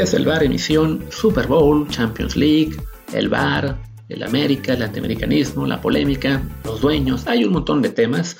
[0.00, 2.74] Desde el bar emisión Super Bowl, Champions League,
[3.12, 3.76] el bar,
[4.08, 8.38] el América, el antiamericanismo, la polémica, los dueños, hay un montón de temas.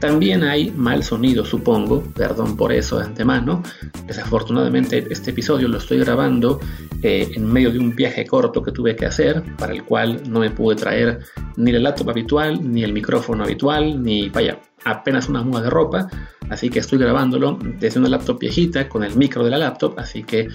[0.00, 3.62] También hay mal sonido, supongo, perdón por eso de antemano.
[4.08, 6.58] Desafortunadamente este episodio lo estoy grabando
[7.04, 10.40] eh, en medio de un viaje corto que tuve que hacer, para el cual no
[10.40, 11.20] me pude traer
[11.56, 16.08] ni el laptop habitual, ni el micrófono habitual, ni vaya, apenas una muda de ropa.
[16.48, 20.22] Así que estoy grabándolo desde una laptop viejita con el micro de la laptop, así
[20.22, 20.48] que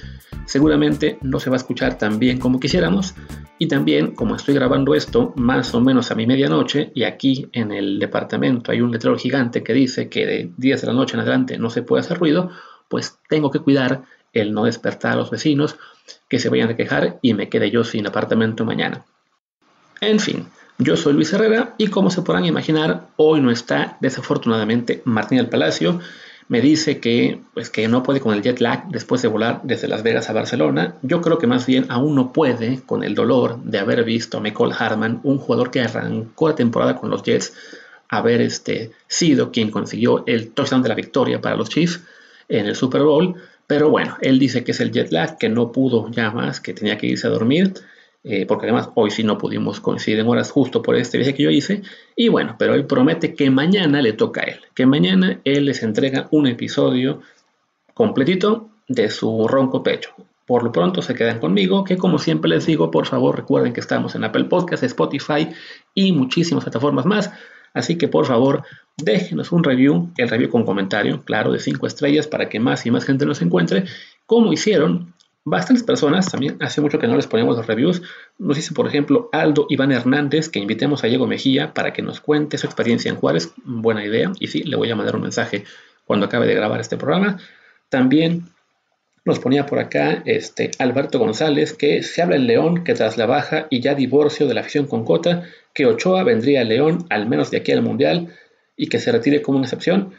[0.45, 3.13] seguramente no se va a escuchar tan bien como quisiéramos.
[3.59, 7.71] Y también, como estoy grabando esto más o menos a mi medianoche, y aquí en
[7.71, 11.19] el departamento hay un letrero gigante que dice que de 10 de la noche en
[11.19, 12.49] adelante no se puede hacer ruido,
[12.87, 15.75] pues tengo que cuidar el no despertar a los vecinos
[16.29, 19.03] que se vayan a quejar y me quede yo sin apartamento mañana.
[19.99, 20.47] En fin,
[20.81, 25.49] yo soy Luis Herrera y como se podrán imaginar, hoy no está desafortunadamente Martín del
[25.49, 25.99] Palacio,
[26.47, 29.87] me dice que, pues, que no puede con el jet lag después de volar desde
[29.87, 30.95] Las Vegas a Barcelona.
[31.01, 34.41] Yo creo que más bien aún no puede con el dolor de haber visto a
[34.41, 37.53] Michael Harman, un jugador que arrancó la temporada con los Jets,
[38.09, 42.01] haber este, sido quien consiguió el touchdown de la victoria para los Chiefs
[42.49, 43.35] en el Super Bowl.
[43.67, 46.73] Pero bueno, él dice que es el jet lag, que no pudo ya más, que
[46.73, 47.75] tenía que irse a dormir.
[48.23, 51.43] Eh, porque además hoy sí no pudimos coincidir en horas justo por este viaje que
[51.43, 51.81] yo hice.
[52.15, 55.81] Y bueno, pero él promete que mañana le toca a él, que mañana él les
[55.81, 57.21] entrega un episodio
[57.93, 60.11] completito de su ronco pecho.
[60.45, 63.79] Por lo pronto se quedan conmigo, que como siempre les digo, por favor recuerden que
[63.79, 65.47] estamos en Apple Podcast, Spotify
[65.93, 67.31] y muchísimas plataformas más.
[67.73, 68.63] Así que por favor
[68.97, 72.91] déjenos un review, el review con comentario, claro, de 5 estrellas para que más y
[72.91, 73.85] más gente nos encuentre,
[74.25, 78.01] como hicieron bastantes personas, también hace mucho que no les ponemos los reviews,
[78.37, 82.21] nos dice por ejemplo Aldo Iván Hernández que invitemos a Diego Mejía para que nos
[82.21, 85.63] cuente su experiencia en Juárez, buena idea, y sí, le voy a mandar un mensaje
[86.05, 87.39] cuando acabe de grabar este programa.
[87.89, 88.45] También
[89.23, 93.25] nos ponía por acá este, Alberto González que se habla en León que tras la
[93.25, 95.43] baja y ya divorcio de la afición con Cota,
[95.73, 98.35] que Ochoa vendría a León al menos de aquí al Mundial
[98.75, 100.13] y que se retire como una excepción.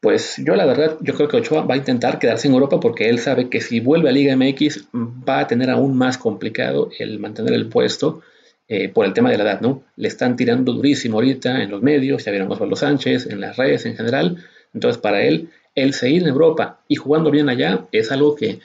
[0.00, 3.10] Pues yo la verdad, yo creo que Ochoa va a intentar quedarse en Europa porque
[3.10, 7.18] él sabe que si vuelve a Liga MX va a tener aún más complicado el
[7.18, 8.22] mantener el puesto
[8.66, 9.82] eh, por el tema de la edad, ¿no?
[9.96, 13.84] Le están tirando durísimo ahorita en los medios, ya vieron Osvaldo Sánchez, en las redes
[13.84, 14.42] en general.
[14.72, 18.60] Entonces para él, el seguir en Europa y jugando bien allá es algo que,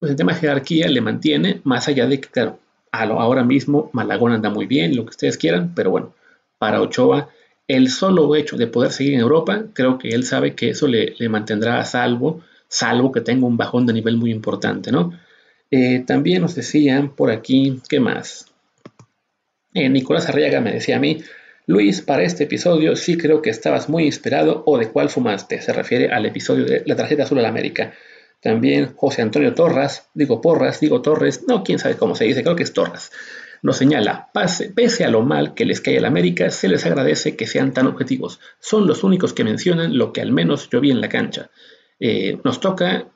[0.00, 2.58] pues el tema de jerarquía le mantiene, más allá de que, claro,
[2.90, 6.14] ahora mismo Malagón anda muy bien, lo que ustedes quieran, pero bueno,
[6.58, 7.28] para Ochoa
[7.76, 11.14] el solo hecho de poder seguir en Europa, creo que él sabe que eso le,
[11.28, 15.12] mantendrá a salvo, salvo que tenga un bajón de nivel muy importante, ¿no?
[15.70, 18.46] Eh, también nos decían por aquí, ¿qué más?
[19.72, 21.22] Eh, Nicolás Arriaga me decía a mí,
[21.66, 25.62] Luis, para este episodio sí creo que estabas muy inspirado o de cuál fumaste.
[25.62, 27.92] Se refiere al episodio de la tarjeta azul a la América.
[28.40, 32.56] También José Antonio Torras, digo Porras, digo Torres, no, quién sabe cómo se dice, creo
[32.56, 33.12] que es Torras
[33.62, 34.30] nos señala,
[34.74, 37.72] pese a lo mal que les cae a la América, se les agradece que sean
[37.72, 38.40] tan objetivos.
[38.58, 41.50] Son los únicos que mencionan lo que al menos yo vi en la cancha.
[41.98, 43.06] Eh, nos toca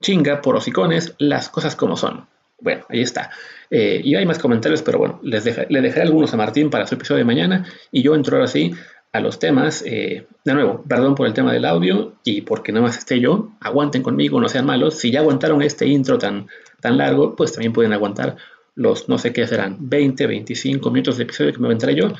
[0.00, 2.26] chinga por hocicones las cosas como son.
[2.60, 3.30] Bueno, ahí está.
[3.70, 6.94] Eh, y hay más comentarios, pero bueno, les le dejaré algunos a Martín para su
[6.94, 7.66] episodio de mañana.
[7.92, 8.72] Y yo entro ahora sí
[9.12, 9.82] a los temas.
[9.86, 13.50] Eh, de nuevo, perdón por el tema del audio y porque nada más esté yo.
[13.60, 14.98] Aguanten conmigo, no sean malos.
[14.98, 16.48] Si ya aguantaron este intro tan,
[16.80, 18.36] tan largo, pues también pueden aguantar
[18.76, 22.12] los no sé qué serán, 20, 25 minutos de episodio que me aventaré yo,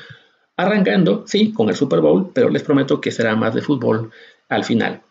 [0.57, 4.11] arrancando, sí, con el Super Bowl, pero les prometo que será más de fútbol
[4.49, 5.01] al final.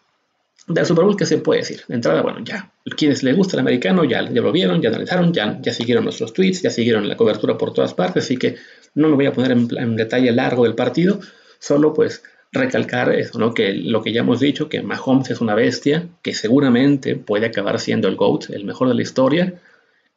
[0.66, 1.82] Del Super Bowl, ¿qué se puede decir?
[1.86, 5.32] De entrada, bueno, ya, quienes les gusta el americano ya, ya lo vieron, ya analizaron,
[5.32, 8.56] ya, ya siguieron nuestros tweets, ya siguieron la cobertura por todas partes, así que
[8.96, 11.20] no me voy a poner en, detalle largo del partido,
[11.60, 13.54] solo pues recalcar eso, ¿no?
[13.54, 17.78] Que lo que ya hemos dicho, que Mahomes es una bestia, que seguramente puede acabar
[17.78, 19.54] siendo el GOAT, el mejor de la historia,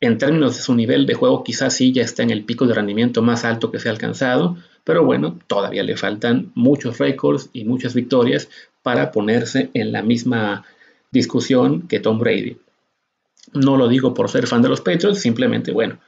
[0.02, 2.73] en términos de su nivel de juego, quizás sí ya está en el pico de
[2.73, 7.66] rendimiento más alto que se ha alcanzado, pero bueno, todavía le faltan muchos récords y
[7.66, 8.50] muchas victorias
[8.82, 10.66] para ponerse en la misma
[11.12, 12.58] discusión que Tom Brady.
[13.53, 16.00] No lo digo por ser fan de los Patriots, simplemente, bueno,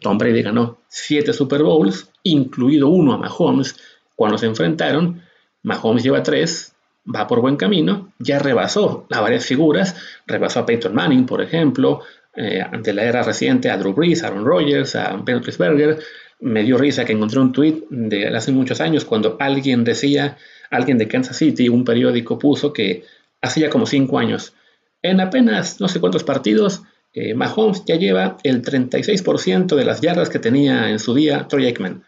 [0.00, 3.76] Tom Brady ganó 7 Super Bowls, incluido uno a Mahomes
[4.16, 5.22] cuando se enfrentaron.
[5.62, 6.74] Mahomes lleva 3,
[7.14, 12.00] va por buen camino, ya rebasó a varias figuras, rebasó a Peyton Manning, por ejemplo,
[12.34, 15.98] eh, ante la era reciente a Drew Brees, a Aaron Rodgers, a Ben Roethlisberger.
[16.40, 20.38] Me dio risa que encontré un tweet de hace muchos años cuando alguien decía,
[20.70, 23.04] alguien de Kansas City, un periódico puso que
[23.42, 24.54] hacía como cinco años,
[25.02, 26.82] en apenas no sé cuántos partidos,
[27.12, 31.66] eh, Mahomes ya lleva el 36% de las yardas que tenía en su día Troy
[31.66, 32.04] Aikman.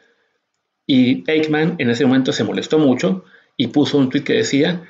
[0.86, 3.24] Y Aikman en ese momento se molestó mucho
[3.56, 4.82] y puso un tweet que decía,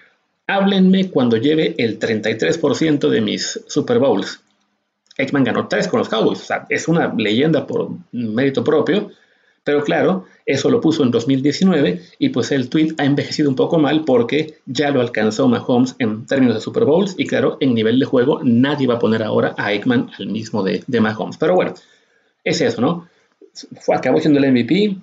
[0.46, 4.41] háblenme cuando lleve el 33% de mis Super Bowls.
[5.22, 9.10] Ekman ganó tres con los Cowboys, o sea, es una leyenda por mérito propio,
[9.64, 13.78] pero claro, eso lo puso en 2019 y pues el tweet ha envejecido un poco
[13.78, 18.00] mal porque ya lo alcanzó Mahomes en términos de Super Bowls y claro, en nivel
[18.00, 21.36] de juego nadie va a poner ahora a Ekman al mismo de, Mahomes.
[21.36, 21.74] Pero bueno,
[22.42, 23.08] es eso, ¿no?
[23.94, 24.96] Acabó siendo el MVP.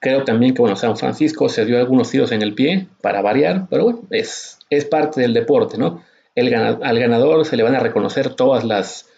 [0.00, 3.66] Creo también que, bueno, San Francisco se dio algunos tiros en el pie para variar,
[3.68, 6.02] pero bueno, es, es parte del deporte, ¿no?
[6.36, 9.08] Al ganador se le van a reconocer todas las,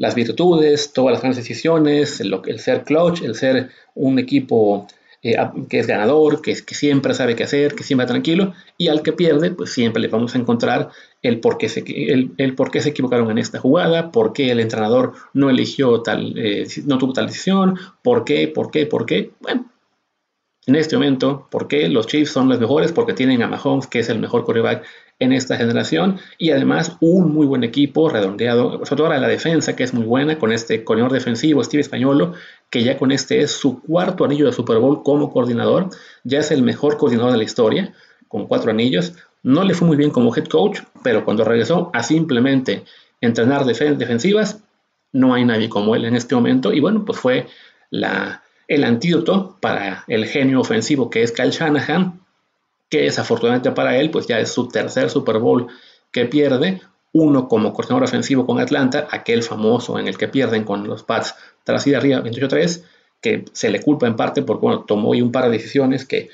[0.00, 4.86] las virtudes, todas las grandes decisiones, el, ser clutch, el ser un equipo
[5.22, 5.36] eh,
[5.68, 9.12] que es ganador, que, siempre sabe qué hacer, que siempre va tranquilo, y al que
[9.12, 10.88] pierde, pues siempre le vamos a encontrar
[11.20, 15.12] el por qué se, el, el se equivocaron en esta jugada, por qué el entrenador
[15.34, 19.32] no eligió tal, eh, no tuvo tal decisión, por qué, por qué, por qué.
[19.40, 19.70] Bueno,
[20.64, 22.90] en este momento, ¿por qué los Chiefs son los mejores?
[22.92, 24.82] Porque tienen a Mahomes, que es el mejor quarterback
[25.20, 29.76] en esta generación, y además un muy buen equipo redondeado, sobre todo ahora la defensa,
[29.76, 32.32] que es muy buena, con este coordinador defensivo, Steve Españolo,
[32.70, 35.90] que ya con este es su cuarto anillo de Super Bowl como coordinador,
[36.24, 37.94] ya es el mejor coordinador de la historia,
[38.28, 39.12] con cuatro anillos.
[39.42, 42.84] No le fue muy bien como head coach, pero cuando regresó a simplemente
[43.20, 44.62] entrenar defensivas,
[45.12, 47.46] no hay nadie como él en este momento, y bueno, pues fue
[47.90, 52.19] la el antídoto para el genio ofensivo que es Kyle Shanahan,
[52.90, 55.68] que desafortunadamente para él, pues ya es su tercer Super Bowl
[56.10, 56.82] que pierde,
[57.12, 61.34] uno como coordinador ofensivo con Atlanta, aquel famoso en el que pierden con los Pats
[61.64, 62.82] tras ir arriba 28-3,
[63.20, 66.30] que se le culpa en parte porque tomó un par de decisiones que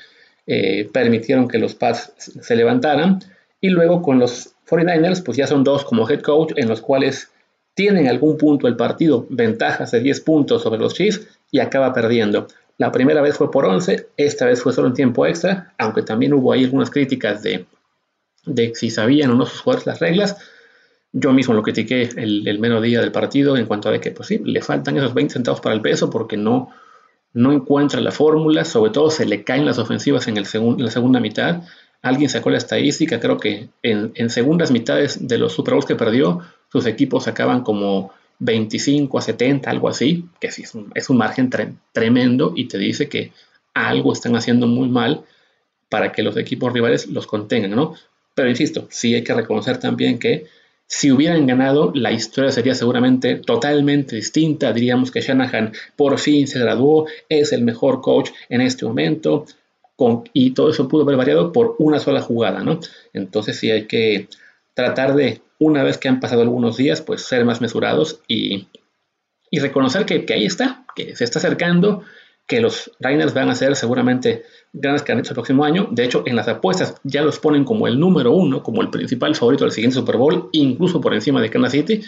[0.47, 3.19] eh, permitieron que los Pats se levantaran,
[3.61, 7.31] y luego con los 49ers, pues ya son dos como head coach en los cuales
[7.73, 12.47] tienen algún punto el partido, ventajas de 10 puntos sobre los Chiefs, y acaba perdiendo.
[12.77, 16.33] La primera vez fue por 11, esta vez fue solo en tiempo extra, aunque también
[16.33, 17.65] hubo ahí algunas críticas de,
[18.45, 20.37] de si sabían o no sus jugadores las reglas.
[21.11, 24.27] Yo mismo lo critiqué el, el mero día del partido en cuanto a que, pues
[24.27, 26.69] sí, le faltan esos 20 centavos para el peso porque no,
[27.33, 31.63] no encuentra la fórmula, sobre todo se le caen las ofensivas en la segunda mitad.
[32.03, 35.95] Alguien sacó la estadística, creo que en, en segundas mitades de los Super Bowls que
[35.95, 36.41] perdió,
[36.71, 41.49] sus equipos acaban como 25 a 70, algo así, que sí es un, margen
[41.91, 43.31] tremendo y te dice que
[43.73, 45.23] algo están haciendo muy mal
[45.89, 47.95] para que los equipos rivales los contengan, ¿no?
[48.35, 50.45] Pero insisto, sí hay que reconocer también que
[50.85, 54.71] si hubieran ganado, la historia sería seguramente totalmente distinta.
[54.71, 59.45] Diríamos que Shanahan por fin se graduó, es el mejor coach en este momento,
[60.33, 62.79] y todo eso pudo haber variado por una sola jugada, ¿no?
[63.13, 64.27] Entonces sí hay que
[64.73, 68.67] tratar de una vez que han pasado algunos días, pues ser más mesurados y,
[69.51, 72.03] reconocer que, ahí está, que se está acercando,
[72.45, 75.87] que los Rainers van a ser seguramente grandes candidatos el próximo año.
[75.91, 79.35] De hecho, en las apuestas ya los ponen como el número uno, como el principal
[79.35, 82.01] favorito del siguiente Super Bowl, incluso por encima de Kansas City.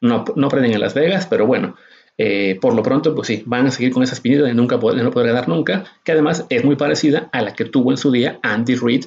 [0.00, 1.76] No, no aprenden en Las Vegas, pero bueno,
[2.16, 5.10] eh, por lo pronto, pues sí, van a seguir con esa espinita de, nunca no
[5.10, 8.38] poder ganar nunca, que además es muy parecida a la que tuvo en su día
[8.42, 9.06] Andy Reid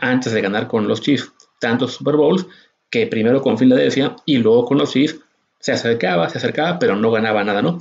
[0.00, 2.46] antes de ganar con los Chiefs tantos Super Bowls
[2.90, 5.20] que primero con Filadelfia y luego con los Chiefs
[5.60, 7.78] se acercaba, se acercaba, pero no ganaba nada, ¿no?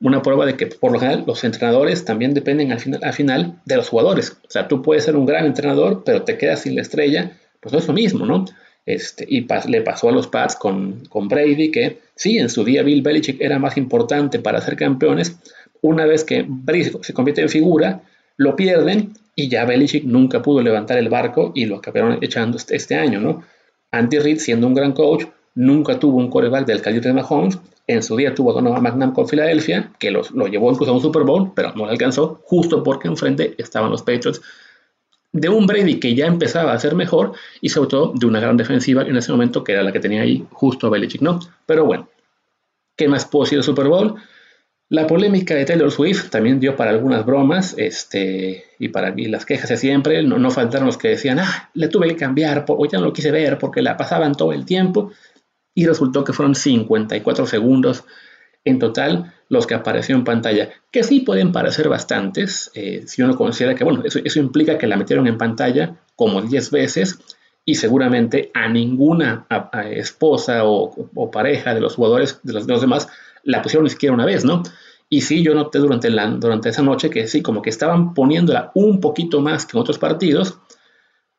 [0.00, 3.60] Una prueba de que por lo general los entrenadores también dependen al final, al final
[3.64, 4.36] de los jugadores.
[4.46, 7.72] O sea, tú puedes ser un gran entrenador, pero te quedas sin la estrella, pues
[7.72, 8.44] no es lo mismo, ¿no?
[8.84, 12.82] Este, y le pasó a los Pats con, con Brady, que sí, en su día
[12.82, 15.36] Bill Belichick era más importante para ser campeones.
[15.80, 18.02] Una vez que Brady se convierte en figura,
[18.36, 22.76] lo pierden y ya Belichick nunca pudo levantar el barco y lo acabaron echando este,
[22.76, 23.42] este año, ¿no?
[23.96, 25.24] Andy Reid, siendo un gran coach,
[25.54, 27.58] nunca tuvo un quarterback del calibre de Mahomes.
[27.86, 30.94] En su día tuvo a Donovan McNabb con Filadelfia, que los, lo llevó incluso a
[30.94, 34.42] un Super Bowl, pero no le alcanzó, justo porque enfrente estaban los Patriots.
[35.32, 38.56] De un Brady que ya empezaba a ser mejor y sobre todo de una gran
[38.56, 41.40] defensiva en ese momento que era la que tenía ahí justo Belichick, ¿no?
[41.66, 42.08] Pero bueno,
[42.96, 44.16] ¿qué más puedo decir del Super Bowl?
[44.88, 49.68] La polémica de Taylor Swift también dio para algunas bromas, este, y para las quejas
[49.68, 52.98] de siempre, no, no, faltaron los que decían, ah, le tuve que cambiar, o ya
[52.98, 55.10] no lo quise ver porque la pasaban todo el tiempo,
[55.74, 58.04] y resultó que fueron 54 segundos
[58.64, 63.36] en total los que apareció en pantalla, que sí pueden parecer bastantes, eh, si uno
[63.36, 67.18] considera que, bueno, eso, eso, implica que la metieron en pantalla como 10 veces,
[67.64, 69.46] y seguramente a ninguna
[69.90, 73.08] esposa o, o, pareja de los jugadores, de los, de los demás,
[73.46, 74.62] la pusieron ni siquiera una vez, ¿no?
[75.08, 78.72] Y sí, yo noté durante, la, durante esa noche que sí, como que estaban poniéndola
[78.74, 80.58] un poquito más que en otros partidos,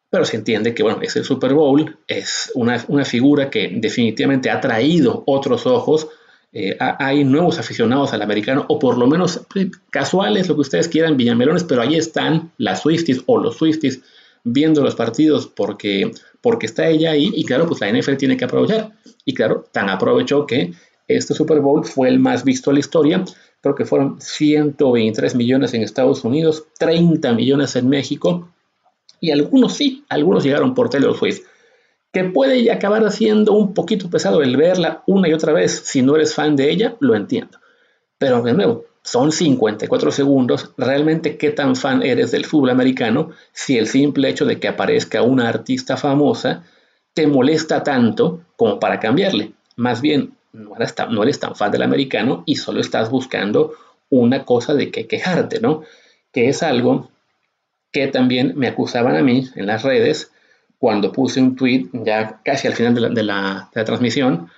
[0.09, 4.49] pero se entiende que, bueno, es el Super Bowl, es una, una figura que definitivamente
[4.49, 6.07] ha traído otros ojos,
[6.53, 9.41] eh, hay nuevos aficionados al americano, o por lo menos
[9.89, 14.01] casuales, lo que ustedes quieran, villamelones, pero ahí están las Swifties o los Swifties
[14.45, 18.45] viendo los partidos porque, porque está ella ahí, y claro, pues la NFL tiene que
[18.45, 18.93] aprovechar.
[19.25, 20.73] Y claro, tan aprovechó que
[21.07, 23.23] este Super Bowl fue el más visto de la historia.
[23.61, 28.49] Creo que fueron 123 millones en Estados Unidos, 30 millones en México.
[29.19, 31.41] Y algunos sí, algunos llegaron por Taylor Swift.
[32.11, 36.15] Que puede acabar siendo un poquito pesado el verla una y otra vez si no
[36.15, 37.59] eres fan de ella, lo entiendo.
[38.17, 40.71] Pero de nuevo, son 54 segundos.
[40.77, 45.21] Realmente, ¿qué tan fan eres del fútbol americano si el simple hecho de que aparezca
[45.21, 46.63] una artista famosa
[47.13, 49.53] te molesta tanto como para cambiarle?
[49.77, 53.73] Más bien, no eres, tan, fan del americano y solo estás buscando
[54.09, 55.83] una cosa de que quejarte, ¿no?
[56.31, 57.09] Que es algo
[57.91, 60.31] que también me acusaban a mí en las redes
[60.79, 64.49] cuando puse un tweet ya casi al final de la, de la transmisión,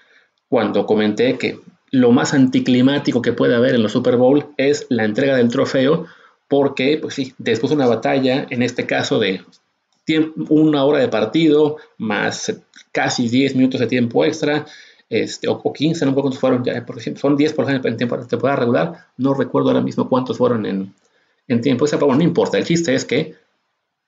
[0.48, 1.60] cuando comenté que
[1.92, 6.06] lo más anticlimático que puede haber en los Super Bowl es la entrega del trofeo,
[6.48, 9.42] porque, pues sí, después de una batalla, en este caso de
[10.50, 12.60] una hora de partido, más
[12.92, 14.66] casi 10 minutos de tiempo extra,
[15.10, 16.64] este, o, 15, no sé cuántos fueron,
[17.16, 20.66] son 10 por ejemplo en tiempo de temporada regular, no recuerdo ahora mismo cuántos fueron
[20.66, 20.94] en,
[21.62, 23.36] tiempo extra, pero no importa, el chiste es que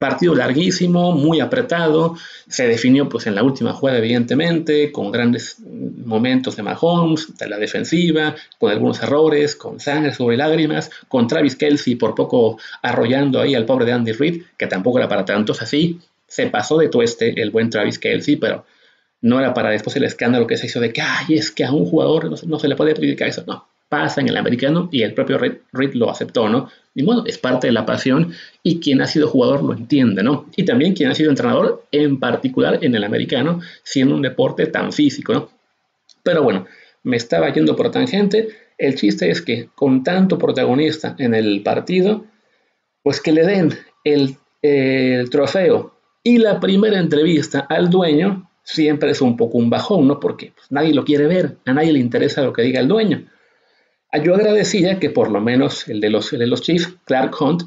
[0.01, 2.15] Partido larguísimo, muy apretado,
[2.47, 7.59] se definió pues en la última jugada evidentemente, con grandes momentos de Mahomes, de la
[7.59, 13.53] defensiva, con algunos errores, con sangre sobre lágrimas, con Travis Kelsey por poco arrollando ahí
[13.53, 17.39] al pobre de Andy Reid, que tampoco era para tantos así, se pasó de tueste
[17.39, 18.65] el buen Travis Kelsey, pero
[19.21, 21.85] no era para después el escándalo que se hizo de que, es que a un
[21.85, 25.37] jugador no, se le puede predicar eso, no, pasa en el americano y el propio
[25.37, 26.69] Reed, lo aceptó, ¿no?
[26.95, 30.47] Y bueno, es parte de la pasión y quien ha sido jugador lo entiende, ¿no?
[30.55, 34.91] Y también quien ha sido entrenador, en particular en el americano, siendo un deporte tan
[34.91, 35.49] físico, ¿no?
[36.23, 36.67] Pero bueno,
[37.03, 38.49] me estaba yendo por tangente.
[38.77, 42.25] El chiste es que con tanto protagonista en el partido,
[43.03, 44.37] pues que le den el,
[45.29, 50.19] trofeo y la primera entrevista al dueño, siempre es un poco un bajón, ¿no?
[50.19, 53.25] Porque pues, nadie lo quiere ver, a nadie le interesa lo que diga el dueño.
[54.23, 57.63] Yo agradecía que por lo menos el de los, de los Chiefs, Clark Hunt,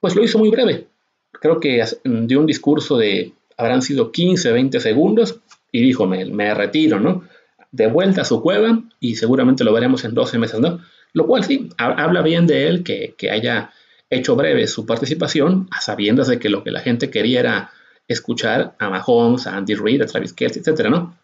[0.00, 0.86] pues lo hizo muy breve.
[1.32, 5.40] Creo que dio un discurso de, habrán sido 15, 20 segundos
[5.72, 7.24] y dijo, me, me retiro, ¿no?
[7.72, 10.80] De vuelta a su cueva y seguramente lo veremos en 12 meses, ¿no?
[11.12, 13.72] Lo cual sí, habla bien de él que, que haya
[14.10, 17.72] hecho breve su participación, a sabiendas de que lo que la gente quería era
[18.08, 21.16] escuchar a Mahomes, a Andy Reid, a Travis Kelce, etcétera, ¿no?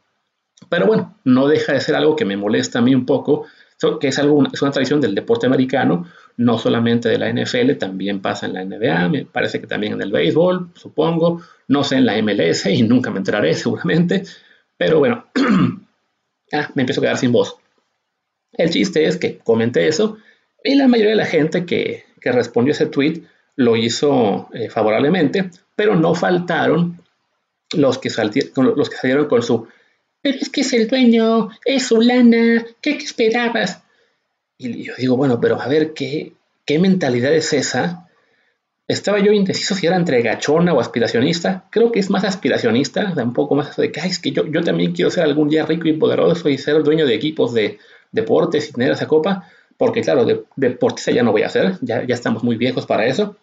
[0.68, 3.46] Pero bueno, no deja de ser algo que me molesta a mí un poco
[4.00, 8.20] que es, algo, es una tradición del deporte americano, no solamente de la NFL, también
[8.20, 12.06] pasa en la NBA, me parece que también en el béisbol, supongo, no sé en
[12.06, 14.24] la MLS y nunca me enteraré seguramente,
[14.76, 15.26] pero bueno,
[16.52, 17.56] ah, me empiezo a quedar sin voz.
[18.52, 20.18] El chiste es que comenté eso
[20.62, 23.22] y la mayoría de la gente que, que respondió ese tweet
[23.56, 27.00] lo hizo eh, favorablemente, pero no faltaron
[27.72, 28.10] los que,
[28.56, 29.66] los que salieron con su
[30.24, 33.82] pero es que es el dueño, es su lana, ¿qué esperabas?
[34.56, 36.32] Y yo digo, bueno, pero a ver, ¿qué,
[36.64, 38.08] qué mentalidad es esa?
[38.88, 41.68] Estaba yo indeciso si era entre gachona o aspiracionista.
[41.70, 44.92] Creo que es más aspiracionista, un poco más de que, es que yo, yo también
[44.92, 47.78] quiero ser algún día rico y poderoso y ser el dueño de equipos de
[48.10, 52.02] deportes y tener esa copa, porque claro, de, deportista ya no voy a ser, ya,
[52.06, 53.36] ya estamos muy viejos para eso.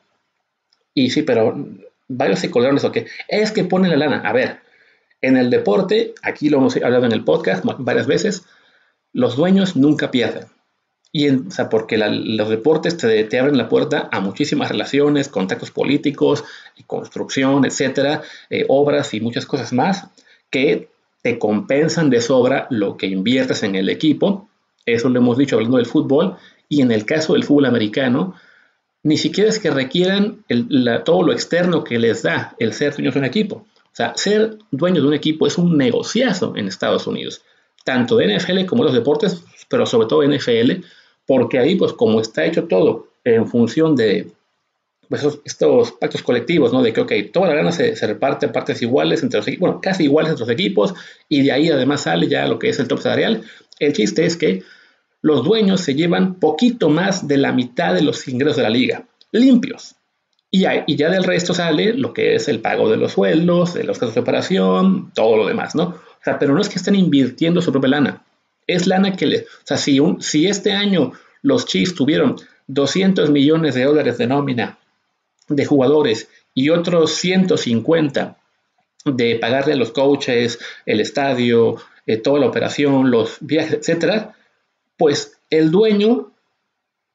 [0.96, 1.56] Y sí, pero
[2.16, 2.92] varios se colaron eso,
[3.28, 4.22] es que pone la lana.
[4.26, 4.60] A ver,
[5.22, 8.44] en el deporte, aquí lo hemos hablado en el podcast varias veces,
[9.14, 10.46] los dueños nunca pierden.
[11.14, 16.46] Y o sea, porque los deportes te, abren la puerta a muchísimas relaciones, contactos políticos,
[16.88, 20.08] construcción, etcétera, eh, obras y muchas cosas más
[20.50, 20.90] que
[21.22, 24.50] te compensan de sobra lo que inviertes en el equipo.
[24.86, 26.38] Eso lo hemos dicho hablando del fútbol.
[26.70, 28.36] Y en el caso del fútbol americano,
[29.04, 30.44] ni siquiera es que requieran
[31.06, 33.56] todo lo externo que les da el ser dueños de un equipo.
[33.56, 37.42] O sea, ser dueño de un equipo es un negociazo en Estados Unidos,
[37.84, 40.84] tanto de NFL como de los deportes, pero sobre todo NFL,
[41.26, 44.32] porque ahí, pues como está hecho todo en función de
[45.10, 46.82] pues, estos pactos colectivos, ¿no?
[46.82, 49.82] De que, ok, toda la gana se, reparte a partes iguales entre los equipos, bueno,
[49.82, 50.94] casi iguales entre los equipos,
[51.28, 53.44] y de ahí además sale ya lo que es el top salarial.
[53.80, 54.64] El chiste es que
[55.22, 59.06] los dueños se llevan poquito más de la mitad de los ingresos de la liga,
[59.32, 59.96] limpios.
[60.54, 63.98] Y ya, del resto sale lo que es el pago de los sueldos, de los
[64.00, 65.84] casos de operación, todo lo demás, ¿no?
[65.84, 68.26] O sea, pero no es que estén invirtiendo su propia lana.
[68.68, 69.38] Es lana que le...
[69.40, 72.36] O sea, si, un, si este año los Chiefs tuvieron
[72.68, 74.78] 200 millones de dólares de nómina
[75.48, 78.38] de jugadores y otros 150
[79.06, 84.36] de pagarle a los coaches, el estadio, eh, toda la operación, los viajes, etcétera,
[85.02, 86.32] pues el dueño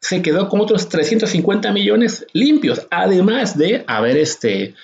[0.00, 4.75] se quedó con otros 350 millones limpios, además de haber este,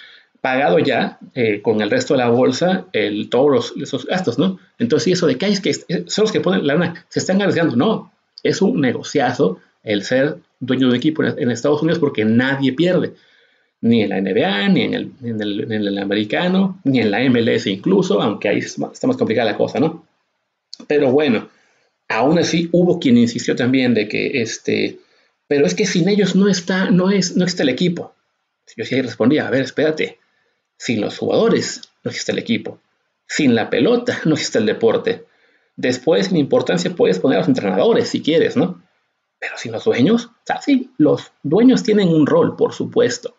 [0.41, 2.87] pagado ya eh, con el resto de la bolsa
[3.29, 4.61] todos esos gastos, ¿no?
[4.79, 7.75] Entonces, eso de que, hay, que son los que ponen la lana, se están arriesgando.
[7.75, 8.13] No,
[8.45, 13.15] es un negociazo el ser dueño de un equipo en, Estados Unidos porque nadie pierde.
[13.81, 17.19] Ni en la NBA, ni en el, en el, en el americano, ni en la
[17.29, 20.07] MLS incluso, aunque ahí está más complicada la cosa, ¿no?
[20.87, 21.49] Pero bueno,
[22.13, 24.99] aún así hubo quien insistió también de que este,
[25.49, 28.15] pero es que sin ellos no está, no es, no está el equipo.
[28.77, 30.19] Yo sí respondía, a ver, espérate,
[30.77, 32.81] sin los jugadores no existe el equipo,
[33.27, 35.25] sin la pelota no existe el deporte.
[35.77, 38.83] Después, en importancia, puedes poner a los entrenadores si quieres, ¿no?
[39.39, 43.37] Pero sin los dueños, o sea, sí, los dueños tienen un rol, por supuesto,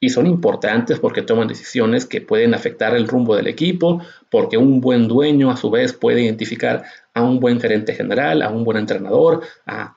[0.00, 4.80] y son importantes porque toman decisiones que pueden afectar el rumbo del equipo, porque un
[4.80, 6.84] buen dueño a su vez puede identificar
[7.14, 9.96] a un buen gerente general, a un buen entrenador, a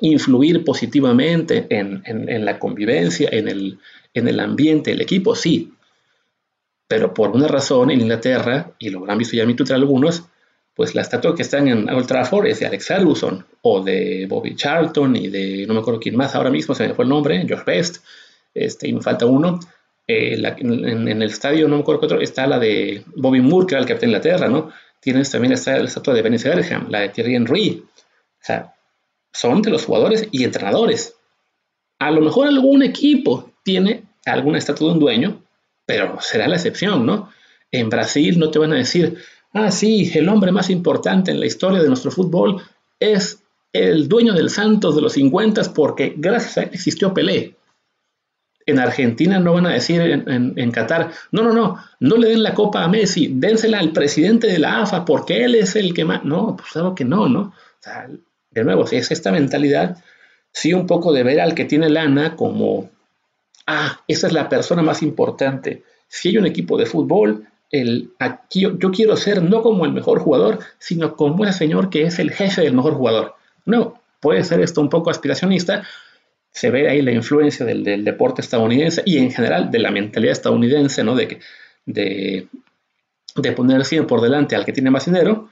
[0.00, 3.78] influir positivamente en, la convivencia, en el,
[4.14, 5.72] en el ambiente del equipo, sí.
[6.88, 10.24] Pero por una razón en Inglaterra, y lo habrán visto ya entre algunos,
[10.74, 14.56] pues la estatua que están en Old Trafford es de Alex Ferguson o de Bobby
[14.56, 17.44] Charlton y de no me acuerdo quién más ahora mismo, se me fue el nombre,
[17.46, 18.02] George Best
[18.54, 19.58] este, y me falta uno.
[20.06, 23.82] Eh, en, el estadio, no me acuerdo otro, está la de Bobby Moore, que era
[23.82, 24.70] el capitán de Inglaterra, ¿no?
[25.00, 27.84] Tienes también la estatua de Benny Berham, la de Thierry Henry.
[27.84, 28.74] O sea,
[29.32, 31.16] son de los jugadores y entrenadores.
[31.98, 35.42] A lo mejor algún equipo tiene alguna estatua de un dueño,
[35.86, 37.30] pero será la excepción, ¿no?
[37.70, 39.18] En Brasil no te van a decir,
[39.52, 42.62] ah, sí, el hombre más importante en la historia de nuestro fútbol
[43.00, 43.42] es
[43.72, 47.56] el dueño del Santos de los 50 porque gracias a él existió Pelé
[48.66, 52.54] en Argentina no van a decir en, Qatar, no, no, no, no le den la
[52.54, 56.24] copa a Messi, dénsela al presidente de la AFA porque él es el que más...
[56.24, 57.40] No, pues claro que no, ¿no?
[57.40, 58.08] O sea,
[58.50, 59.96] de nuevo, si es esta mentalidad,
[60.52, 62.90] sí un poco de ver al que tiene lana como,
[63.66, 65.82] ah, esa es la persona más importante.
[66.08, 70.20] Si hay un equipo de fútbol, el, aquí yo, quiero ser no como el mejor
[70.20, 73.34] jugador, sino como ese señor que es el jefe del mejor jugador.
[73.64, 75.84] No, puede ser esto un poco aspiracionista,
[76.52, 81.02] se ve ahí la influencia del, deporte estadounidense y en general de la mentalidad estadounidense,
[81.02, 81.16] ¿no?
[81.16, 81.38] De,
[81.86, 82.46] de,
[83.36, 85.48] de poner siempre por delante al que tiene más dinero.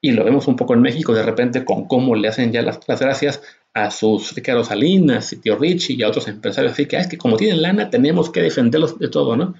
[0.00, 2.78] Y lo vemos un poco en México de repente con cómo le hacen ya las,
[2.86, 3.42] gracias
[3.74, 6.74] a sus Ricardo Salinas y Tío Richie y a otros empresarios.
[6.74, 9.54] Así que ah, es que como tienen lana tenemos que defenderlos de todo, ¿no?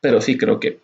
[0.00, 0.78] Pero sí creo que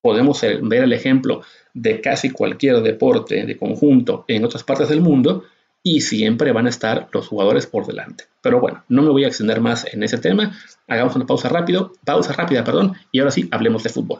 [0.00, 1.42] podemos ver el ejemplo
[1.74, 5.44] de casi cualquier deporte de conjunto en otras partes del mundo
[5.86, 8.24] y siempre van a estar los jugadores por delante.
[8.42, 10.52] Pero bueno, no me voy a extender más en ese tema.
[10.88, 14.18] Hagamos una pausa rápido, pausa rápida, perdón, y ahora sí hablemos de fútbol.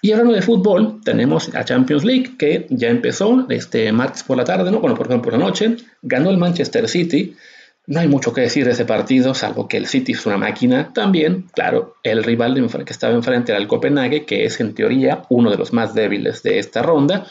[0.00, 4.44] Y hablando de fútbol, tenemos a Champions League que ya empezó este martes por la
[4.44, 4.80] tarde, ¿no?
[4.80, 7.36] Bueno, por ejemplo, por la noche, ganó el Manchester City.
[7.88, 10.94] No hay mucho que decir de ese partido, salvo que el City es una máquina.
[10.94, 12.54] También, claro, el rival
[12.86, 16.42] que estaba enfrente era el Copenhague, que es en teoría uno de los más débiles
[16.42, 17.26] de esta ronda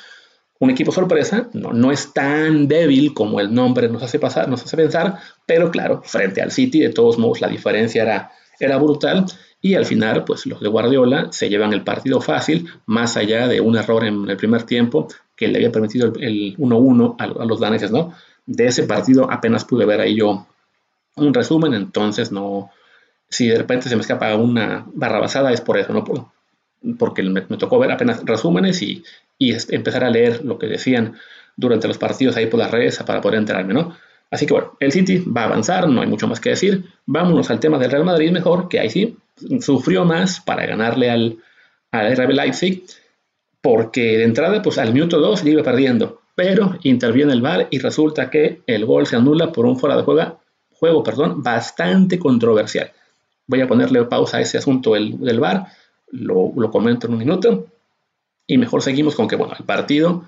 [0.66, 4.64] un equipo sorpresa, no, no es tan débil como el nombre nos hace, pasar, nos
[4.64, 9.26] hace pensar, pero claro, frente al City, de todos modos, la diferencia era, era brutal.
[9.62, 13.62] Y al final, pues los de Guardiola se llevan el partido fácil, más allá de
[13.62, 17.92] un error en el primer tiempo que le había permitido el 1-1 a, los daneses,
[17.92, 18.14] ¿no?
[18.46, 20.46] De ese partido apenas pude ver ahí yo
[21.16, 22.70] un resumen, entonces no,
[23.30, 26.04] si de repente se me escapa una barra basada es por eso, no
[27.00, 29.04] porque me, me, tocó ver apenas resúmenes y,
[29.38, 31.16] y empezar a leer lo que decían
[31.56, 33.96] durante los partidos ahí por las redes para poder enterarme, ¿no?
[34.32, 36.86] Así que bueno, el City va a avanzar, no hay mucho más que decir.
[37.06, 39.18] Vámonos al tema del Real Madrid mejor, que ahí sí
[39.62, 41.38] sufrió más para ganarle al,
[41.92, 42.84] al RB Leipzig,
[43.62, 48.30] porque de entrada, pues al minuto 2 iba perdiendo, pero interviene el VAR y resulta
[48.30, 50.40] que el gol se anula por un fuera de juego,
[50.72, 52.92] juego perdón, bastante controversial.
[53.48, 55.68] Voy a ponerle pausa a ese asunto del, del VAR,
[56.12, 57.68] lo, lo comento en un minuto.
[58.48, 60.26] Y mejor seguimos con que, bueno, el partido,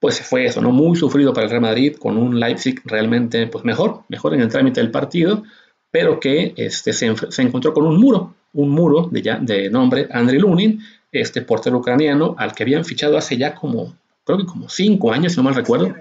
[0.00, 0.72] pues fue eso, ¿no?
[0.72, 4.48] Muy sufrido para el Real Madrid, con un Leipzig realmente, pues mejor, mejor en el
[4.48, 5.44] trámite del partido,
[5.90, 7.06] pero que este, se,
[7.42, 10.82] encontró con un muro, un muro de, ya, de nombre Andriy Lunin,
[11.12, 15.32] este portero ucraniano, al que habían fichado hace ya como, creo que como cinco años,
[15.32, 15.94] si no mal recuerdo.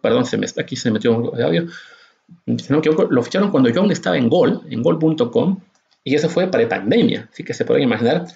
[0.00, 1.66] Perdón, se me, aquí se metió un audio.
[3.10, 5.60] Lo ficharon cuando John estaba en Gol, en Gol.com,
[6.02, 8.26] y eso fue para pandemia, así que se pueden imaginar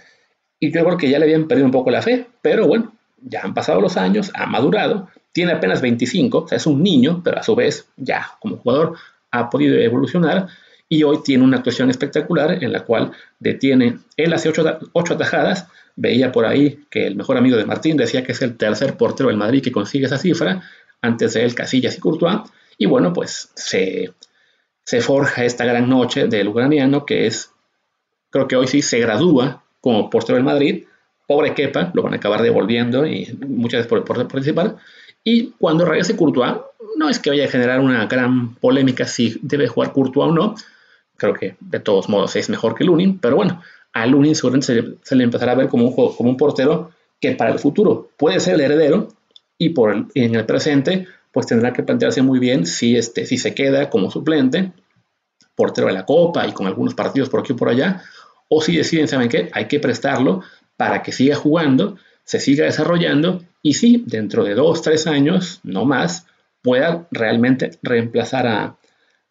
[0.61, 2.92] y yo creo que ya le habían perdido un poco la fe, pero bueno,
[3.23, 7.23] ya han pasado los años, ha madurado, tiene apenas 25, o sea, es un niño,
[7.25, 8.96] pero a su vez ya como jugador
[9.31, 10.49] ha podido evolucionar
[10.88, 15.68] y hoy tiene una actuación espectacular en la cual detiene, él hace ocho, ocho atajadas,
[15.96, 19.29] veía por ahí que el mejor amigo de Martín decía que es el tercer portero
[19.29, 20.62] del Madrid que consigue esa cifra,
[21.01, 22.40] antes de él Casillas y Courtois,
[22.77, 24.12] y bueno, pues se,
[24.85, 27.51] se forja esta gran noche del ucraniano que es
[28.31, 30.85] creo que hoy sí se gradúa como portero del Madrid.
[31.27, 34.77] Pobre Kepa, lo van a acabar devolviendo y muchas veces por, por participar.
[35.23, 36.55] Y cuando regrese Courtois,
[36.97, 40.55] no es que vaya a generar una gran polémica si debe jugar Courtois o no.
[41.16, 43.62] Creo que de todos modos es mejor que Lunin, pero bueno,
[43.93, 46.90] a Lunin seguramente se, le empezará a ver como un, como un portero
[47.21, 49.09] que para el futuro puede ser el heredero
[49.59, 53.55] y por en el presente pues tendrá que plantearse muy bien si, este, si se
[53.55, 54.73] queda como suplente,
[55.55, 58.03] portero de la Copa y con algunos partidos por aquí o por allá,
[58.51, 59.49] o si deciden, ¿saben qué?
[59.53, 60.43] Hay que prestarlo
[60.77, 65.85] para que siga jugando, se siga desarrollando y si dentro de dos, tres años, no
[65.85, 66.27] más,
[66.61, 68.77] pueda realmente reemplazar a,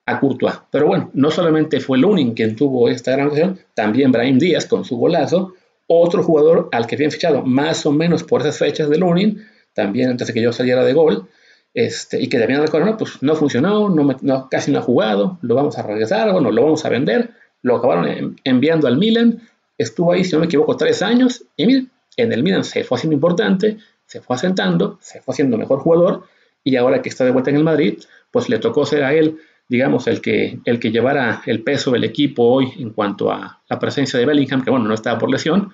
[0.06, 0.56] a Courtois.
[0.72, 4.86] Pero bueno, no solamente fue Lunin quien tuvo esta gran ocasión, también Brahim Díaz con
[4.86, 5.54] su golazo,
[5.88, 10.12] otro jugador al que habían fichado más o menos por esas fechas de Lunin, también
[10.12, 11.28] antes de que yo saliera de gol,
[11.74, 15.78] este, y que también no, pues no funcionó, no, casi no ha jugado, lo vamos
[15.78, 19.42] a regresar, bueno, lo vamos a vender, lo acabaron enviando al Milan,
[19.78, 22.98] estuvo ahí, si no me equivoco, tres años, y miren, en el Milan se fue
[22.98, 26.24] haciendo importante, se fue asentando, se fue haciendo mejor jugador,
[26.64, 28.00] y ahora que está de vuelta en el Madrid,
[28.32, 32.04] pues le tocó ser a él, digamos, el que, el que llevara el peso del
[32.04, 35.74] equipo hoy en cuanto a la presencia de Bellingham, que bueno, no estaba por lesión,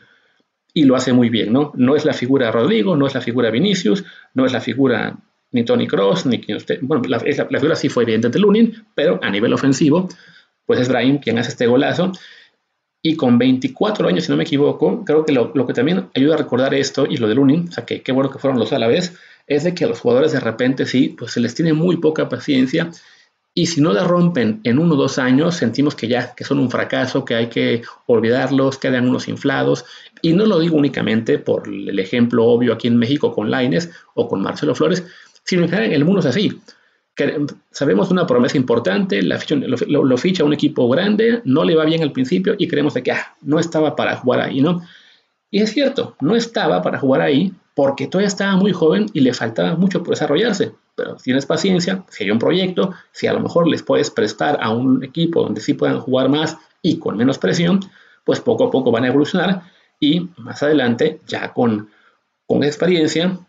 [0.74, 1.72] y lo hace muy bien, ¿no?
[1.76, 5.18] No es la figura Rodrigo, no es la figura Vinicius, no es la figura
[5.52, 6.42] ni Tony Cross, ni
[6.82, 10.10] bueno, la, figura sí fue evidente Lunin, pero a nivel ofensivo,
[10.66, 12.12] pues es Brahim quien hace este golazo,
[13.02, 16.38] y con 24 años, si no me equivoco, creo que lo, que también ayuda a
[16.38, 18.80] recordar esto y lo de Lunin, o sea, que qué bueno que fueron los a
[18.80, 21.74] la vez, es de que a los jugadores de repente sí, pues se les tiene
[21.74, 22.90] muy poca paciencia
[23.58, 26.60] y si no la rompen en uno o dos años, sentimos que ya que son
[26.60, 29.86] un fracaso, que hay que olvidarlos, quedan unos inflados.
[30.22, 34.28] Y no lo digo únicamente por el ejemplo obvio aquí en México con Laines o
[34.28, 35.06] con Marcelo Flores,
[35.46, 36.60] sino en general en el mundo es así.
[37.72, 39.40] Sabemos una promesa importante, la
[39.88, 43.12] lo, ficha un equipo grande, no le va bien al principio y creemos de que
[43.12, 44.82] ah, no estaba para jugar ahí, ¿no?
[45.50, 49.34] Y es cierto, no estaba para jugar ahí porque todavía estaba muy joven y le
[49.34, 50.74] faltaba mucho por desarrollarse.
[50.96, 54.58] Pero si tienes paciencia, si hay un proyecto, si a lo mejor les puedes prestar
[54.62, 57.82] a un equipo donde sí puedan jugar más y con menos presión,
[58.24, 59.64] pues poco a poco van a evolucionar
[60.00, 61.90] y más adelante, ya con,
[62.46, 63.40] con experiencia,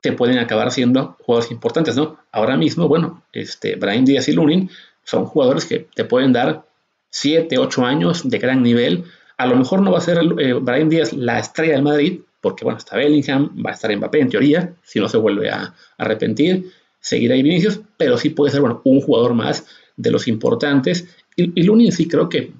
[0.00, 2.18] te pueden acabar siendo jugadores importantes, ¿no?
[2.32, 4.70] Ahora mismo, bueno, este, Brian Díaz y Lunin
[5.04, 6.64] son jugadores que te pueden dar
[7.10, 9.04] 7, 8 años de gran nivel.
[9.36, 12.64] A lo mejor no va a ser eh, Brian Díaz la estrella del Madrid, porque
[12.64, 16.70] bueno, está Bellingham, va a estar Mbappé en teoría, si no se vuelve a, arrepentir,
[17.00, 21.08] seguirá ahí Vinicius, pero sí puede ser bueno, un jugador más de los importantes.
[21.36, 22.52] Y, y Lunin sí creo que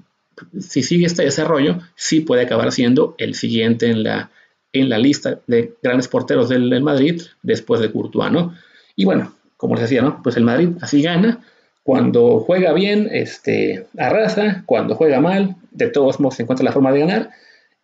[0.58, 4.30] si sigue este desarrollo, sí puede acabar siendo el siguiente en la,
[4.72, 8.54] en la lista de grandes porteros del, Madrid después de Courtois, ¿no?
[8.96, 10.22] Y bueno, como les decía, ¿no?
[10.22, 11.40] Pues el Madrid así gana.
[11.82, 14.62] Cuando juega bien, este, arrasa.
[14.66, 17.30] Cuando juega mal, de todos modos se encuentra la forma de ganar.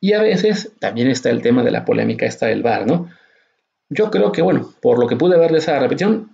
[0.01, 3.11] Y a veces también está el tema de la polémica esta del VAR, ¿no?
[3.89, 6.31] Yo creo que, bueno, por lo que pude ver de esa repetición,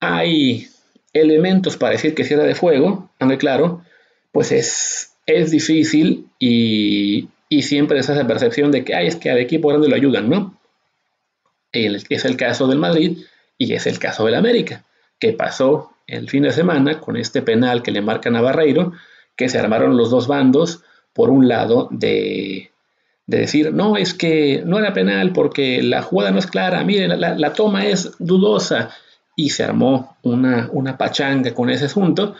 [0.00, 0.68] hay
[1.12, 3.82] elementos para decir que si era de fuego, aunque claro,
[4.32, 9.30] pues es, es difícil y, y siempre es esa percepción de que, ay, es que
[9.30, 10.54] al equipo grande lo ayudan, ¿no?
[11.72, 13.18] es el caso del Madrid
[13.56, 14.84] y es el caso del América,
[15.18, 18.92] que pasó el fin de semana con este penal que le marcan a Barreiro,
[19.36, 20.82] que se armaron los dos bandos,
[21.12, 22.70] por un lado, de,
[23.26, 27.52] decir, no, es que no era penal porque la jugada no es clara, miren, la,
[27.52, 28.90] toma es dudosa,
[29.36, 32.34] y se armó una, una pachanga con ese asunto,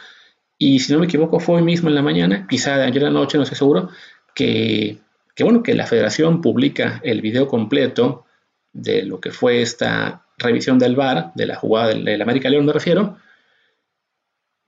[0.57, 3.21] y si no me equivoco fue hoy mismo en la mañana, quizá ayer en la
[3.21, 3.91] noche, no estoy seguro,
[4.39, 4.99] que,
[5.41, 8.25] bueno, que la federación publica el video completo
[8.73, 12.73] de lo que fue esta revisión del VAR, de la jugada del, América León me
[12.73, 13.17] refiero,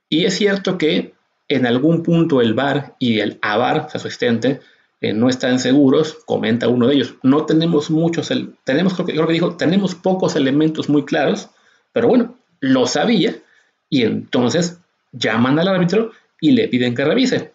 [0.09, 1.13] y es cierto que
[1.47, 4.59] en algún punto el VAR y el AVAR, su asistente,
[4.99, 7.15] eh, no están seguros, comenta uno de ellos.
[7.23, 8.29] No tenemos muchos,
[8.65, 11.49] tenemos, creo que, creo que dijo, tenemos pocos elementos muy claros,
[11.93, 13.35] pero bueno, lo sabía
[13.89, 14.79] y entonces
[15.13, 17.53] llaman al árbitro y le piden que revise.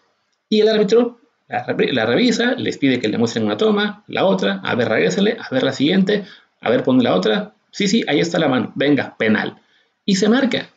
[0.49, 4.75] Y el árbitro la, revisa, les pide que le muestren una toma, la otra, a
[4.75, 6.25] ver, regrésele, a ver la siguiente,
[6.61, 7.53] a ver, pone la otra.
[7.71, 9.57] Sí, sí, ahí está la mano, venga, penal.
[10.05, 10.69] Y se marca.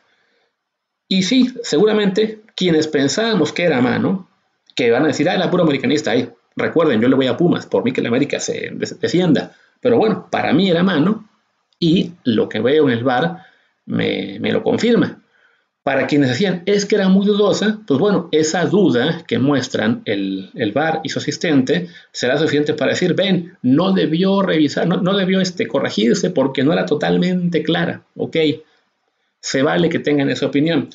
[1.07, 4.29] Y sí, seguramente quienes pensábamos que era mano,
[4.75, 6.29] que van a decir, ah, la puro americanista ahí.
[6.55, 9.53] Recuerden, yo le voy a Pumas, por mí que la América se descienda.
[9.81, 11.27] Pero bueno, para mí era mano
[11.79, 13.45] y lo que veo en el bar
[13.85, 15.20] me, me lo confirma.
[15.83, 20.51] Para quienes decían, es que era muy dudosa, pues bueno, esa duda que muestran el,
[20.53, 25.17] el VAR y su asistente será suficiente para decir, ven, no debió revisar, no, no
[25.17, 28.37] debió este, corregirse porque no era totalmente clara, ok,
[29.39, 30.89] se vale que tengan esa opinión,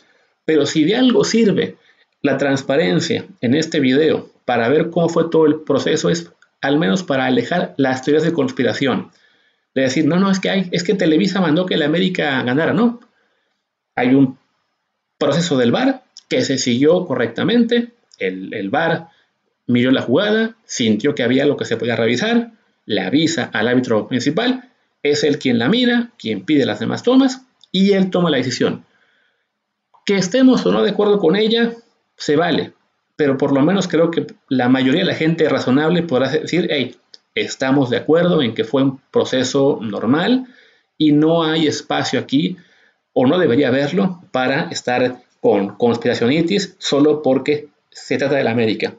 [0.45, 1.77] pero si de algo sirve
[2.23, 7.03] la transparencia en este video para ver cómo fue todo el proceso es al menos
[7.03, 9.11] para alejar las teorías de conspiración.
[9.75, 12.73] De decir, no, no, es que, hay, es que Televisa mandó que la América ganara,
[12.73, 13.01] no.
[13.95, 14.39] Hay un
[15.19, 17.93] proceso del VAR que se siguió correctamente.
[18.19, 19.09] El, el VAR
[19.67, 22.53] miró la jugada, sintió que había algo que se podía revisar,
[22.87, 24.71] le avisa al árbitro principal,
[25.03, 28.85] es él quien la mira, quien pide las demás tomas y él toma la decisión.
[30.05, 31.73] Que estemos o no de acuerdo con ella,
[32.17, 32.73] se vale,
[33.17, 36.97] pero por lo menos creo que la mayoría de la gente razonable podrá decir, hey,
[37.35, 40.47] estamos de acuerdo en que fue un proceso normal
[40.97, 42.57] y no hay espacio aquí,
[43.19, 48.95] o no debería haberlo, para estar con conspiracionitis solo porque se trata de la América.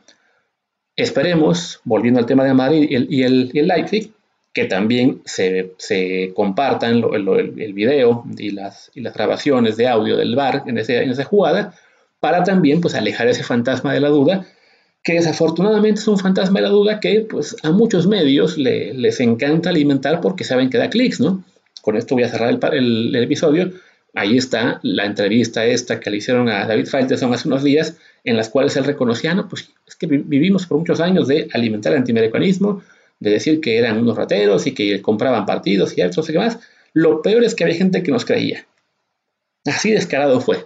[0.95, 4.12] Esperemos, volviendo al tema de Madrid y el, y el, Leipzig,
[4.51, 10.63] que también se, compartan el, video y las, y las, grabaciones de audio del bar
[10.65, 11.75] en, en esa jugada,
[12.19, 14.47] para también pues, alejar ese fantasma de la duda,
[15.03, 19.69] que desafortunadamente es un fantasma de la duda que pues, a muchos medios les encanta
[19.69, 21.43] alimentar porque saben que da clics, ¿no?
[21.84, 23.71] Con esto voy a cerrar el, episodio.
[24.17, 28.36] Ahí está la entrevista esta que le hicieron a David Faitelson hace unos días, en
[28.36, 31.99] las cuales él reconocía, no, pues es que vivimos por muchos años de alimentar el
[31.99, 32.82] antiamericanismo,
[33.19, 36.58] de decir que eran unos rateros y que compraban partidos y eso y demás.
[36.93, 38.65] Lo peor es que había gente que nos creía.
[39.65, 40.65] Así descarado fue.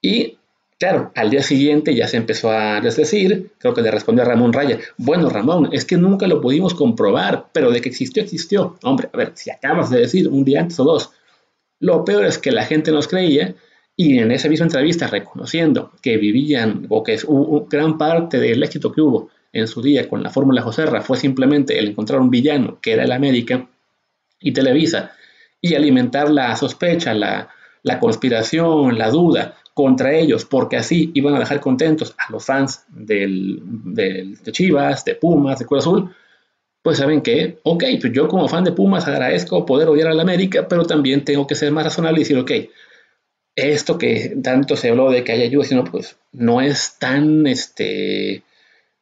[0.00, 0.38] Y
[0.78, 4.52] claro, al día siguiente ya se empezó a desdecir, creo que le respondió a Ramón
[4.52, 8.78] Raya, bueno Ramón, es que nunca lo pudimos comprobar, pero de que existió, existió.
[8.84, 11.10] Hombre, a ver, si acabas de decir un día antes o dos,
[11.80, 13.54] lo peor es que la gente nos creía
[13.96, 17.18] y en esa misma entrevista, reconociendo que vivían o que
[17.68, 21.78] gran parte del éxito que hubo en su día con la Fórmula Joserra fue simplemente
[21.78, 23.68] el encontrar un villano que era el América
[24.40, 25.12] y Televisa
[25.60, 27.48] y alimentar la sospecha, la,
[27.98, 33.60] conspiración, la duda contra ellos, porque así iban a dejar contentos a los fans del,
[33.64, 36.14] de Chivas, de Pumas, de Cruz Azul,
[36.82, 40.68] pues saben que, ok, pues yo como fan de Pumas agradezco poder odiar al América,
[40.68, 42.50] pero también tengo que ser más razonable y decir, ok,
[43.56, 48.42] esto que tanto se habló de que haya ayuda, sino pues no es tan, este,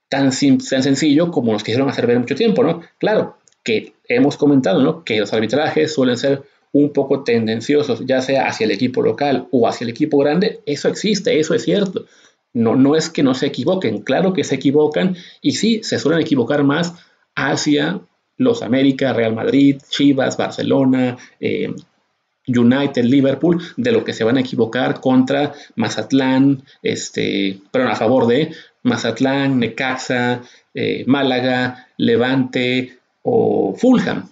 [0.08, 2.82] tan, tan sencillo como nos quisieron hacer ver mucho tiempo, ¿no?
[2.98, 5.04] Claro, que hemos comentado, ¿no?
[5.04, 9.68] Que los arbitrajes suelen ser un poco tendenciosos, ya sea hacia el equipo local o
[9.68, 12.06] hacia el equipo grande, eso existe, eso es cierto.
[12.52, 16.22] No, no es que no se equivoquen, claro que se equivocan y sí, se suelen
[16.22, 16.94] equivocar más
[17.36, 18.00] hacia
[18.38, 21.72] los América, Real Madrid, Chivas, Barcelona, eh,
[22.46, 28.26] United, Liverpool, de lo que se van a equivocar contra Mazatlán, este, perdón, a favor
[28.26, 30.42] de Mazatlán, Necaxa,
[30.74, 34.28] eh, Málaga, Levante o Fulham.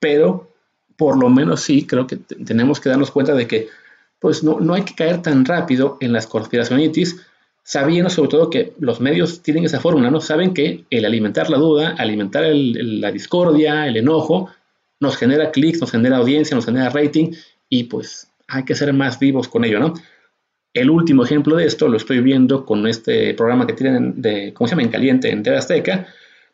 [0.00, 0.48] Pero
[0.96, 3.68] por lo menos sí, creo que tenemos que darnos cuenta de que
[4.18, 7.20] pues no, no hay que caer tan rápido en las conspiracionitis,
[7.62, 10.20] sabiendo sobre todo que los medios tienen esa fórmula, ¿no?
[10.20, 14.50] Saben que el alimentar la duda, alimentar la discordia, el enojo,
[15.00, 17.32] nos genera clics, nos genera audiencia, nos genera rating
[17.68, 19.94] y pues hay que ser más vivos con ello, ¿no?
[20.74, 24.66] El último ejemplo de esto lo estoy viendo con este programa que tienen de, ¿cómo
[24.66, 24.82] se llama?
[24.82, 26.06] En caliente, en TV Azteca,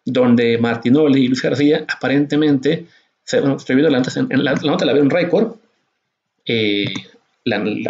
[0.04, 2.86] donde Martinoli y Luis García aparentemente,
[3.24, 5.56] estoy viendo la, en la, nota la veo en récord,
[6.46, 6.92] eh,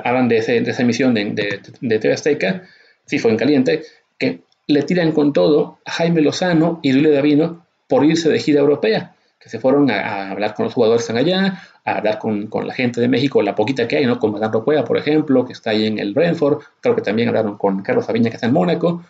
[0.05, 2.69] hablan de, esa emisión de, de, TV Azteca,
[3.09, 3.83] sí fue en caliente,
[4.17, 8.61] que le tiran con todo a Jaime Lozano y Julio Davino por irse de gira
[8.61, 12.49] europea que se fueron a, hablar con los jugadores que están allá, a hablar con,
[12.65, 14.19] la gente de México, la poquita que hay, ¿no?
[14.19, 17.57] Con Madame Rocuea, por ejemplo, que está ahí en el Brentford, creo que también hablaron
[17.57, 19.05] con Carlos Aviña, que está en Mónaco,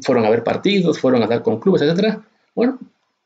[0.00, 2.20] fueron a ver partidos, fueron a hablar con clubes, etcétera.
[2.54, 2.78] Bueno,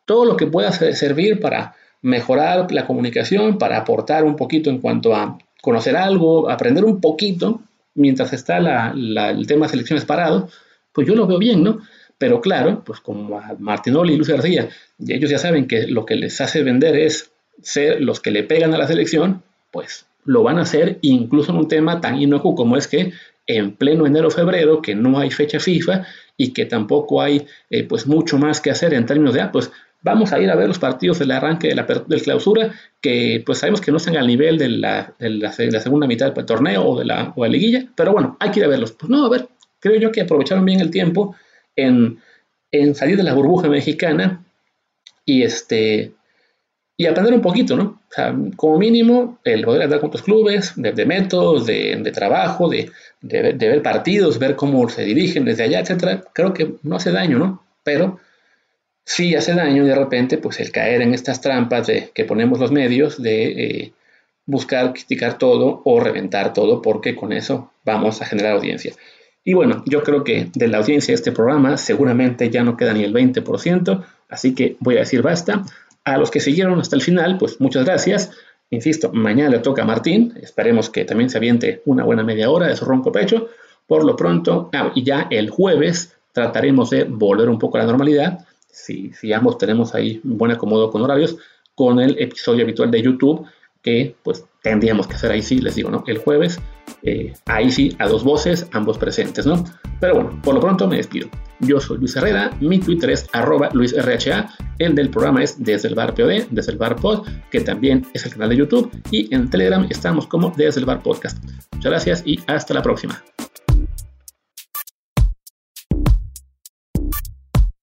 [0.07, 5.15] todo lo que pueda servir para mejorar la comunicación, para aportar un poquito en cuanto
[5.15, 7.61] a conocer algo, aprender un poquito,
[7.99, 8.59] mientras está
[8.95, 10.49] el tema de selecciones parado,
[10.93, 11.81] pues yo lo veo bien, ¿no?
[12.17, 14.69] Pero claro, pues como a Martinoli y Luis García,
[15.07, 17.31] ellos ya saben que lo que les hace vender es
[17.63, 21.59] ser los que le pegan a la selección, pues lo van a hacer incluso en
[21.59, 23.13] un tema tan inocuo como es que
[23.47, 26.07] en pleno enero-febrero, que no hay fecha FIFA
[26.37, 29.73] y que tampoco hay eh, pues mucho más que hacer en términos de, ah, pues
[30.03, 33.59] vamos a ir a ver los partidos del arranque de la del clausura, que pues
[33.59, 36.99] sabemos que no están al nivel de la, de la, segunda mitad del torneo o
[36.99, 38.93] de, la, o de la liguilla, pero bueno, hay que ir a verlos.
[38.93, 39.49] Pues no, a ver,
[39.81, 41.35] creo yo que aprovecharon bien el tiempo
[41.75, 42.19] en,
[42.95, 44.45] salir de la burbuja mexicana
[45.25, 46.13] y, este,
[46.97, 48.01] y aprender un poquito, ¿no?
[48.11, 52.91] O sea, como mínimo, el poder hablar con otros clubes, de, métodos, de, trabajo, de,
[53.23, 57.63] ver partidos, ver cómo se dirigen desde allá, etcétera, creo que no hace daño, ¿no?
[57.85, 58.19] Pero
[59.09, 62.71] sí hace daño de repente, pues el caer en estas trampas de, que ponemos los
[62.71, 63.93] medios de eh,
[64.45, 68.93] buscar criticar todo o reventar todo, porque con eso vamos a generar audiencia.
[69.45, 72.93] Y bueno, yo creo que de la audiencia de este programa seguramente ya no queda
[72.93, 75.65] ni el 20%, así que voy a decir basta.
[76.05, 78.31] A los que siguieron hasta el final, pues muchas gracias.
[78.69, 82.67] Insisto, mañana le toca a Martín, esperemos que también se aviente una buena media hora
[82.67, 83.49] de su ronco pecho.
[83.87, 87.87] Por lo pronto, ah, y ya el jueves trataremos de volver un poco a la
[87.87, 88.45] normalidad,
[88.85, 91.37] si, si ambos tenemos ahí buen acomodo con horarios,
[91.75, 93.47] con el episodio habitual de YouTube,
[93.83, 96.03] que pues tendríamos que hacer ahí sí, les digo, ¿no?
[96.07, 96.59] El jueves,
[97.03, 99.65] eh, ahí sí, a dos voces, ambos presentes, ¿no?
[100.01, 101.29] Pero bueno, por lo pronto me despido.
[101.61, 105.95] Yo soy Luis Herrera, mi Twitter es arroba LuisRHA, el del programa es desde el
[105.95, 109.49] bar POD, desde el bar pod, que también es el canal de YouTube, y en
[109.51, 111.39] Telegram estamos como desde el bar podcast.
[111.73, 113.23] Muchas gracias y hasta la próxima.